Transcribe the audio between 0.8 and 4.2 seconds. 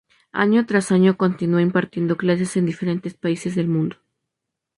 año continúa impartiendo clases en diferentes países del mundo.